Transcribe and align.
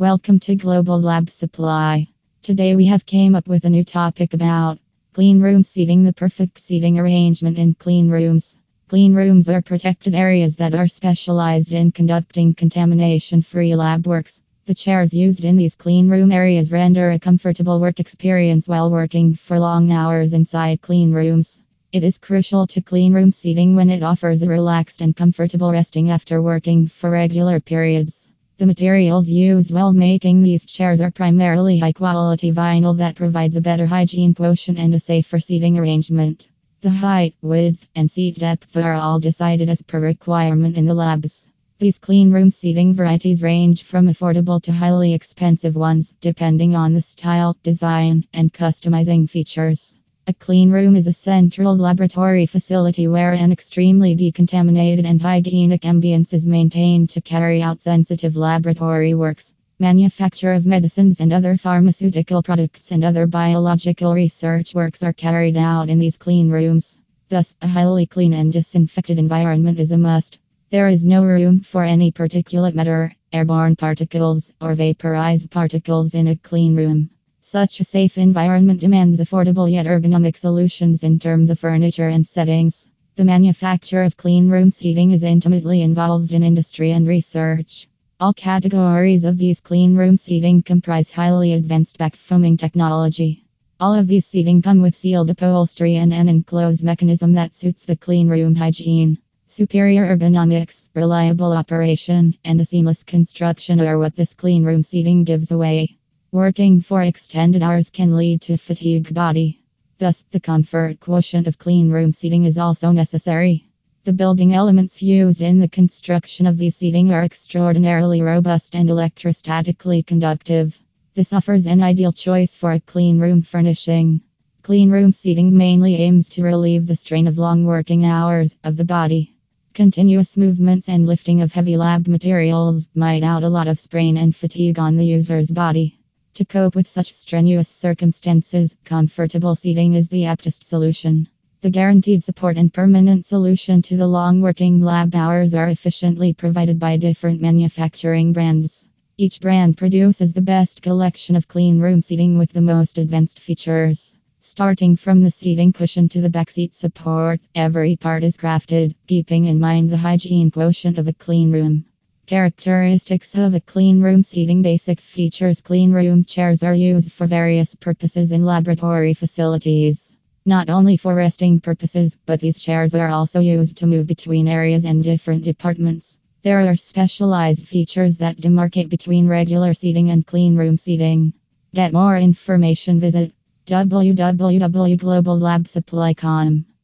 Welcome 0.00 0.38
to 0.40 0.54
Global 0.54 1.00
Lab 1.00 1.28
Supply. 1.28 2.06
Today 2.44 2.76
we 2.76 2.86
have 2.86 3.04
came 3.04 3.34
up 3.34 3.48
with 3.48 3.64
a 3.64 3.68
new 3.68 3.82
topic 3.82 4.32
about 4.32 4.78
clean 5.12 5.40
room 5.40 5.64
seating, 5.64 6.04
the 6.04 6.12
perfect 6.12 6.62
seating 6.62 7.00
arrangement 7.00 7.58
in 7.58 7.74
clean 7.74 8.08
rooms. 8.08 8.58
Clean 8.86 9.12
rooms 9.12 9.48
are 9.48 9.60
protected 9.60 10.14
areas 10.14 10.54
that 10.54 10.72
are 10.72 10.86
specialized 10.86 11.72
in 11.72 11.90
conducting 11.90 12.54
contamination-free 12.54 13.74
lab 13.74 14.06
works. 14.06 14.40
The 14.66 14.74
chairs 14.74 15.12
used 15.12 15.44
in 15.44 15.56
these 15.56 15.74
clean 15.74 16.08
room 16.08 16.30
areas 16.30 16.70
render 16.70 17.10
a 17.10 17.18
comfortable 17.18 17.80
work 17.80 17.98
experience 17.98 18.68
while 18.68 18.92
working 18.92 19.34
for 19.34 19.58
long 19.58 19.90
hours 19.90 20.32
inside 20.32 20.80
clean 20.80 21.10
rooms. 21.10 21.60
It 21.90 22.04
is 22.04 22.18
crucial 22.18 22.68
to 22.68 22.80
clean 22.80 23.14
room 23.14 23.32
seating 23.32 23.74
when 23.74 23.90
it 23.90 24.04
offers 24.04 24.44
a 24.44 24.48
relaxed 24.48 25.00
and 25.00 25.16
comfortable 25.16 25.72
resting 25.72 26.08
after 26.08 26.40
working 26.40 26.86
for 26.86 27.10
regular 27.10 27.58
periods. 27.58 28.27
The 28.58 28.66
materials 28.66 29.28
used 29.28 29.72
while 29.72 29.92
making 29.92 30.42
these 30.42 30.64
chairs 30.64 31.00
are 31.00 31.12
primarily 31.12 31.78
high 31.78 31.92
quality 31.92 32.50
vinyl 32.50 32.96
that 32.96 33.14
provides 33.14 33.56
a 33.56 33.60
better 33.60 33.86
hygiene 33.86 34.34
quotient 34.34 34.80
and 34.80 34.92
a 34.96 34.98
safer 34.98 35.38
seating 35.38 35.78
arrangement. 35.78 36.48
The 36.80 36.90
height, 36.90 37.36
width, 37.40 37.86
and 37.94 38.10
seat 38.10 38.34
depth 38.34 38.76
are 38.76 38.94
all 38.94 39.20
decided 39.20 39.68
as 39.68 39.80
per 39.80 40.00
requirement 40.00 40.76
in 40.76 40.86
the 40.86 40.94
labs. 40.94 41.48
These 41.78 42.00
clean 42.00 42.32
room 42.32 42.50
seating 42.50 42.94
varieties 42.94 43.44
range 43.44 43.84
from 43.84 44.08
affordable 44.08 44.60
to 44.62 44.72
highly 44.72 45.14
expensive 45.14 45.76
ones, 45.76 46.16
depending 46.20 46.74
on 46.74 46.94
the 46.94 47.02
style, 47.02 47.56
design, 47.62 48.24
and 48.32 48.52
customizing 48.52 49.30
features. 49.30 49.94
A 50.28 50.34
clean 50.34 50.70
room 50.70 50.94
is 50.94 51.06
a 51.06 51.12
central 51.14 51.74
laboratory 51.74 52.44
facility 52.44 53.08
where 53.08 53.32
an 53.32 53.50
extremely 53.50 54.14
decontaminated 54.14 55.06
and 55.06 55.22
hygienic 55.22 55.86
ambience 55.86 56.34
is 56.34 56.44
maintained 56.44 57.08
to 57.10 57.22
carry 57.22 57.62
out 57.62 57.80
sensitive 57.80 58.36
laboratory 58.36 59.14
works. 59.14 59.54
Manufacture 59.78 60.52
of 60.52 60.66
medicines 60.66 61.20
and 61.20 61.32
other 61.32 61.56
pharmaceutical 61.56 62.42
products 62.42 62.92
and 62.92 63.04
other 63.04 63.26
biological 63.26 64.12
research 64.12 64.74
works 64.74 65.02
are 65.02 65.14
carried 65.14 65.56
out 65.56 65.88
in 65.88 65.98
these 65.98 66.18
clean 66.18 66.50
rooms. 66.50 66.98
Thus, 67.30 67.54
a 67.62 67.66
highly 67.66 68.04
clean 68.04 68.34
and 68.34 68.52
disinfected 68.52 69.18
environment 69.18 69.80
is 69.80 69.92
a 69.92 69.96
must. 69.96 70.40
There 70.68 70.88
is 70.88 71.06
no 71.06 71.24
room 71.24 71.60
for 71.60 71.84
any 71.84 72.12
particulate 72.12 72.74
matter, 72.74 73.14
airborne 73.32 73.76
particles, 73.76 74.52
or 74.60 74.74
vaporized 74.74 75.50
particles 75.50 76.12
in 76.12 76.28
a 76.28 76.36
clean 76.36 76.76
room. 76.76 77.08
Such 77.50 77.80
a 77.80 77.84
safe 77.84 78.18
environment 78.18 78.78
demands 78.78 79.22
affordable 79.22 79.72
yet 79.72 79.86
ergonomic 79.86 80.36
solutions 80.36 81.02
in 81.02 81.18
terms 81.18 81.48
of 81.48 81.58
furniture 81.58 82.08
and 82.08 82.26
settings. 82.26 82.90
The 83.16 83.24
manufacture 83.24 84.02
of 84.02 84.18
clean 84.18 84.50
room 84.50 84.70
seating 84.70 85.12
is 85.12 85.22
intimately 85.22 85.80
involved 85.80 86.32
in 86.32 86.42
industry 86.42 86.90
and 86.90 87.08
research. 87.08 87.88
All 88.20 88.34
categories 88.34 89.24
of 89.24 89.38
these 89.38 89.60
clean 89.60 89.96
room 89.96 90.18
seating 90.18 90.62
comprise 90.62 91.10
highly 91.10 91.54
advanced 91.54 91.96
backfoaming 91.96 92.58
technology. 92.58 93.46
All 93.80 93.94
of 93.94 94.08
these 94.08 94.26
seating 94.26 94.60
come 94.60 94.82
with 94.82 94.94
sealed 94.94 95.30
upholstery 95.30 95.96
and 95.96 96.12
an 96.12 96.28
enclosed 96.28 96.84
mechanism 96.84 97.32
that 97.32 97.54
suits 97.54 97.86
the 97.86 97.96
clean 97.96 98.28
room 98.28 98.56
hygiene. 98.56 99.16
Superior 99.46 100.04
ergonomics, 100.04 100.90
reliable 100.94 101.54
operation, 101.54 102.34
and 102.44 102.60
a 102.60 102.66
seamless 102.66 103.04
construction 103.04 103.80
are 103.80 103.98
what 103.98 104.14
this 104.16 104.34
clean 104.34 104.64
room 104.64 104.82
seating 104.82 105.24
gives 105.24 105.50
away. 105.50 105.97
Working 106.30 106.82
for 106.82 107.02
extended 107.02 107.62
hours 107.62 107.88
can 107.88 108.14
lead 108.14 108.42
to 108.42 108.58
fatigue 108.58 109.14
body. 109.14 109.60
Thus, 109.96 110.26
the 110.30 110.38
comfort 110.38 111.00
quotient 111.00 111.46
of 111.46 111.56
clean 111.58 111.88
room 111.88 112.12
seating 112.12 112.44
is 112.44 112.58
also 112.58 112.92
necessary. 112.92 113.70
The 114.04 114.12
building 114.12 114.52
elements 114.52 115.00
used 115.00 115.40
in 115.40 115.58
the 115.58 115.70
construction 115.70 116.44
of 116.44 116.58
these 116.58 116.76
seating 116.76 117.12
are 117.12 117.24
extraordinarily 117.24 118.20
robust 118.20 118.76
and 118.76 118.90
electrostatically 118.90 120.04
conductive. 120.04 120.78
This 121.14 121.32
offers 121.32 121.66
an 121.66 121.82
ideal 121.82 122.12
choice 122.12 122.54
for 122.54 122.72
a 122.72 122.80
clean 122.80 123.18
room 123.18 123.40
furnishing. 123.40 124.20
Clean 124.60 124.90
room 124.90 125.12
seating 125.12 125.56
mainly 125.56 125.94
aims 125.94 126.28
to 126.28 126.44
relieve 126.44 126.86
the 126.86 126.96
strain 126.96 127.26
of 127.26 127.38
long 127.38 127.64
working 127.64 128.04
hours 128.04 128.54
of 128.62 128.76
the 128.76 128.84
body. 128.84 129.34
Continuous 129.72 130.36
movements 130.36 130.90
and 130.90 131.06
lifting 131.06 131.40
of 131.40 131.54
heavy 131.54 131.78
lab 131.78 132.06
materials 132.06 132.86
might 132.94 133.22
out 133.22 133.44
a 133.44 133.48
lot 133.48 133.66
of 133.66 133.80
strain 133.80 134.18
and 134.18 134.36
fatigue 134.36 134.78
on 134.78 134.98
the 134.98 135.06
user's 135.06 135.50
body. 135.50 135.98
To 136.38 136.44
cope 136.44 136.76
with 136.76 136.86
such 136.86 137.12
strenuous 137.14 137.68
circumstances, 137.68 138.76
comfortable 138.84 139.56
seating 139.56 139.94
is 139.94 140.08
the 140.08 140.22
aptest 140.22 140.62
solution. 140.62 141.28
The 141.62 141.70
guaranteed 141.70 142.22
support 142.22 142.56
and 142.56 142.72
permanent 142.72 143.26
solution 143.26 143.82
to 143.82 143.96
the 143.96 144.06
long 144.06 144.40
working 144.40 144.80
lab 144.80 145.16
hours 145.16 145.52
are 145.52 145.68
efficiently 145.68 146.32
provided 146.32 146.78
by 146.78 146.96
different 146.96 147.40
manufacturing 147.40 148.32
brands. 148.32 148.86
Each 149.16 149.40
brand 149.40 149.76
produces 149.76 150.32
the 150.32 150.40
best 150.40 150.80
collection 150.80 151.34
of 151.34 151.48
clean 151.48 151.80
room 151.80 152.00
seating 152.00 152.38
with 152.38 152.52
the 152.52 152.62
most 152.62 152.98
advanced 152.98 153.40
features. 153.40 154.16
Starting 154.38 154.94
from 154.94 155.20
the 155.22 155.32
seating 155.32 155.72
cushion 155.72 156.08
to 156.10 156.20
the 156.20 156.30
backseat 156.30 156.72
support, 156.72 157.40
every 157.56 157.96
part 157.96 158.22
is 158.22 158.36
crafted, 158.36 158.94
keeping 159.08 159.46
in 159.46 159.58
mind 159.58 159.90
the 159.90 159.96
hygiene 159.96 160.52
quotient 160.52 160.98
of 160.98 161.08
a 161.08 161.12
clean 161.12 161.50
room. 161.50 161.84
Characteristics 162.28 163.34
of 163.36 163.54
a 163.54 163.60
clean 163.60 164.02
room 164.02 164.22
seating 164.22 164.60
Basic 164.60 165.00
features 165.00 165.62
Clean 165.62 165.90
room 165.90 166.24
chairs 166.24 166.62
are 166.62 166.74
used 166.74 167.10
for 167.10 167.26
various 167.26 167.74
purposes 167.74 168.32
in 168.32 168.42
laboratory 168.42 169.14
facilities. 169.14 170.14
Not 170.44 170.68
only 170.68 170.98
for 170.98 171.14
resting 171.14 171.58
purposes, 171.58 172.18
but 172.26 172.38
these 172.38 172.58
chairs 172.58 172.94
are 172.94 173.08
also 173.08 173.40
used 173.40 173.78
to 173.78 173.86
move 173.86 174.06
between 174.06 174.46
areas 174.46 174.84
and 174.84 175.02
different 175.02 175.42
departments. 175.42 176.18
There 176.42 176.60
are 176.60 176.76
specialized 176.76 177.66
features 177.66 178.18
that 178.18 178.36
demarcate 178.36 178.90
between 178.90 179.26
regular 179.26 179.72
seating 179.72 180.10
and 180.10 180.26
clean 180.26 180.54
room 180.54 180.76
seating. 180.76 181.32
Get 181.72 181.94
more 181.94 182.18
information, 182.18 183.00
visit 183.00 183.32
www.globallabsupply.com. 183.66 186.66